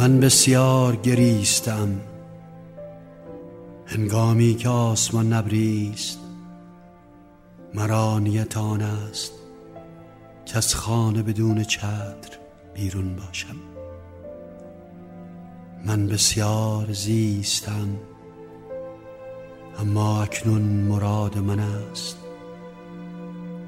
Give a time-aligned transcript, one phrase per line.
[0.00, 2.00] من بسیار گریستم.
[3.86, 6.18] هنگامی که آسمان نبریست
[7.74, 9.32] مرا نیت آن است
[10.46, 12.38] که از خانه بدون چتر
[12.74, 13.56] بیرون باشم.
[15.84, 17.88] من بسیار زیستم
[19.78, 22.16] اما اکنون مراد من است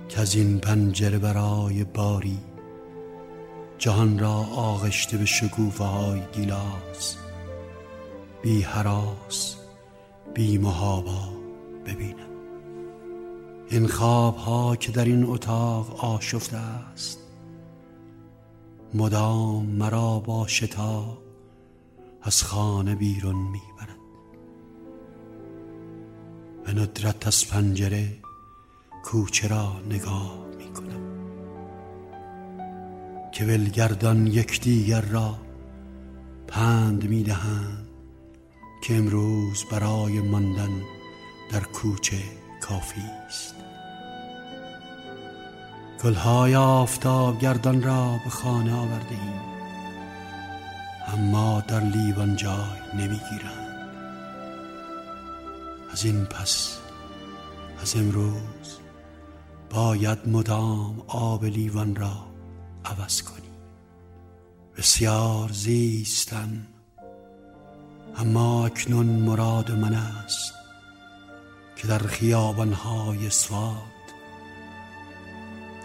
[0.09, 2.39] که از این پنجره برای باری
[3.83, 7.17] جهان را آغشته به شکوفه های گیلاس
[8.43, 9.57] بی حراس
[10.35, 11.29] بی محابا
[11.87, 12.31] ببینم.
[13.71, 17.19] این خواب ها که در این اتاق آشفته است
[18.95, 21.19] مدام مرا با شتا
[22.23, 23.99] از خانه بیرون می‌برد.
[26.65, 28.19] به ندرت از پنجره
[29.05, 30.52] کوچه را نگاه
[33.43, 35.39] که ولگردان یکدیگر را
[36.49, 37.89] پند می‌دهند
[38.83, 40.83] که امروز برای ماندن
[41.51, 42.23] در کوچه
[42.61, 43.55] کافی است.
[46.05, 49.41] گلهای آفتاب گردان را به خانه آورده ایم
[51.15, 53.89] اما در لیوان جای نمی‌گیرند.
[55.93, 56.79] از این پس
[57.83, 58.79] از امروز
[59.71, 62.32] باید مدام آب لیوان را
[62.85, 63.51] عوض کنی
[64.77, 66.67] بسیار زیستم
[68.17, 70.53] اما اکنون مراد من است
[71.77, 73.93] که در خیابانهای سواد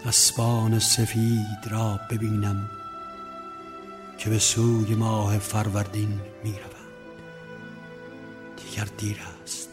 [0.06, 2.70] اسبان سفید را ببینم
[4.18, 6.78] که به سوی ماه فروردین می روند
[8.56, 9.68] دیگر دیر است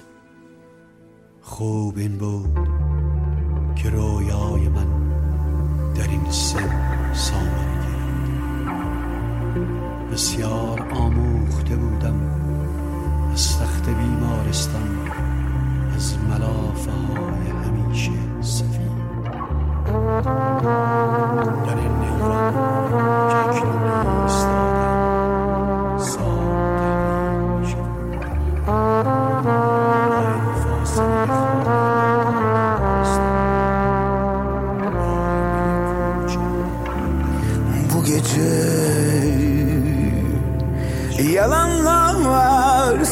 [1.41, 2.69] خوب این بود
[3.75, 4.87] که رویای من
[5.93, 7.95] در این سن سامان گرفت.
[10.13, 12.19] بسیار آموخته بودم
[13.33, 15.09] از تخت بیمارستان
[15.95, 16.64] از ملافه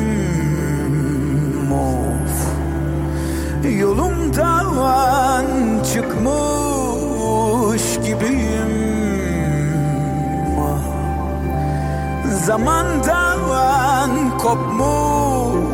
[3.80, 5.54] Yolumdan
[5.92, 8.72] çıkmış gibiyim.
[12.46, 13.40] Zamandan
[14.38, 15.66] kopmuş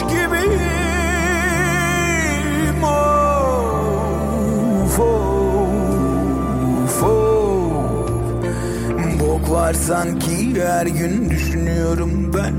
[0.00, 0.85] gibiyim
[9.46, 12.54] Bok var sanki her gün düşünüyorum ben.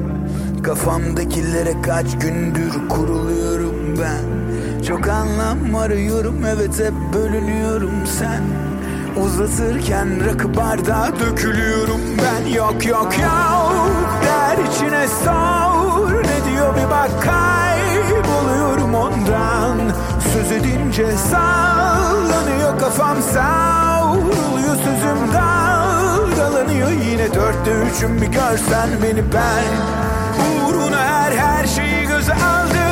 [0.64, 4.84] Kafamdakilere kaç gündür kuruluyorum ben.
[4.84, 8.44] Çok anlam arıyorum evet hep bölünüyorum sen.
[9.24, 12.50] Uzatırken rakı bardağa dökülüyorum ben.
[12.54, 13.90] Yok yok yok
[14.24, 19.78] der içine sor Ne diyor bir bak kayboluyorum ondan.
[20.34, 25.34] Söz edince sallanıyor kafam savruluyor sözüm
[26.38, 30.68] dalgalanıyor Yine dörtte üçüm bir görsen beni ben.
[30.70, 32.87] Uğruna her her şeyi göze aldım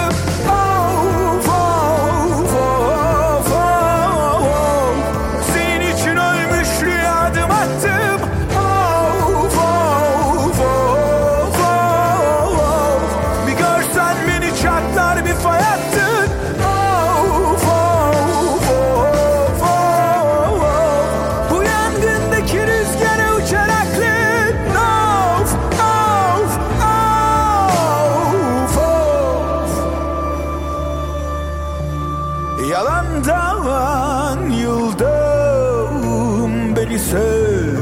[37.00, 37.76] sev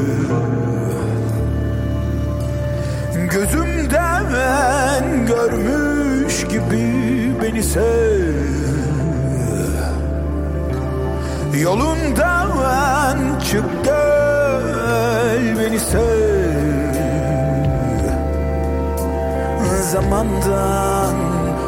[3.33, 8.33] Gözümden görmüş gibi beni sev.
[11.61, 16.93] Yolundan çık gel beni sev.
[19.91, 21.15] Zamandan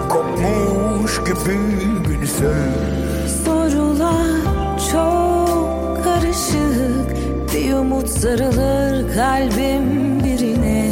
[0.09, 1.59] kopmuş gibi
[2.09, 2.71] beni sev.
[3.45, 4.41] Sorular
[4.91, 6.74] çok karışık
[7.65, 10.91] Bir umut sarılır kalbim birine.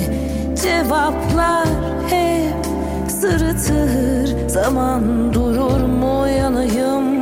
[0.63, 1.67] Cevaplar
[2.09, 2.65] hep
[3.11, 4.49] sırıtır.
[4.49, 7.12] Zaman durur mu yanayım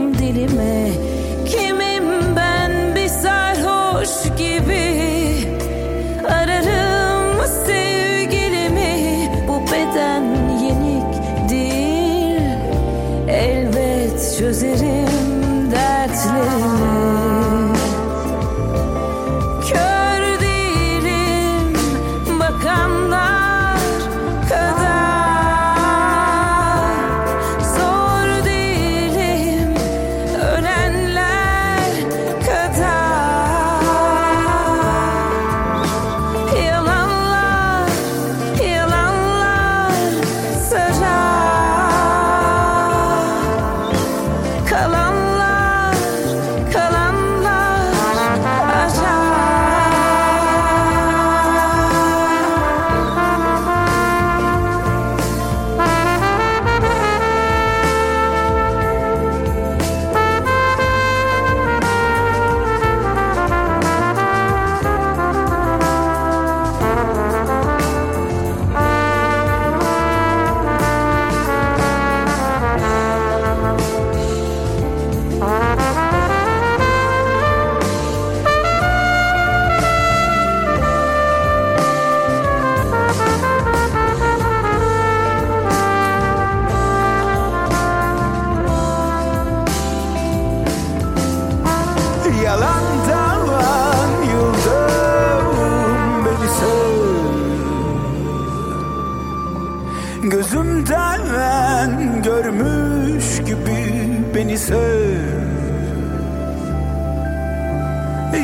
[104.42, 105.42] beni söv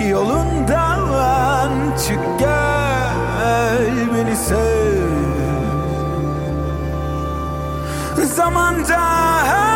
[0.09, 3.85] Yolundan çık gel
[4.15, 5.07] beni söv
[8.35, 9.01] Zamanda
[9.45, 9.66] her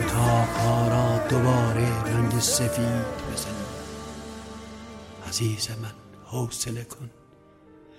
[0.00, 3.52] اتاقها را دوباره رنگ سفید بزنی.
[5.28, 5.92] عزیز من
[6.26, 7.10] حوصله کن.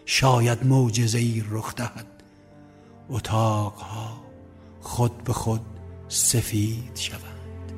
[0.06, 2.24] شاید معجزه ای رخ دهد.
[3.10, 4.24] اتاقها
[4.82, 5.62] خود به خود
[6.08, 7.72] سفید شوند.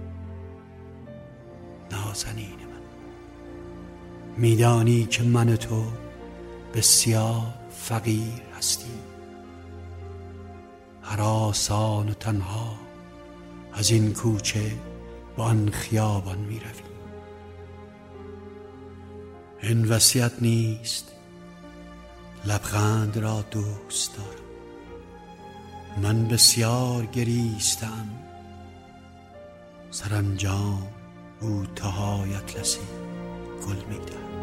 [1.91, 2.81] نازنین من
[4.37, 5.83] میدانی که من تو
[6.73, 9.10] بسیار فقیر هستیم.
[11.11, 12.75] هراسان و تنها
[13.73, 14.71] از این کوچه
[15.37, 16.91] با آن خیابان می رویم.
[19.61, 21.11] این وصیت نیست.
[22.45, 24.51] لبخند را دوست دارم.
[26.01, 28.09] من بسیار گریستم.
[29.91, 30.87] سرانجام
[31.41, 32.79] او تهایت لسی
[33.67, 34.40] گل می دهد.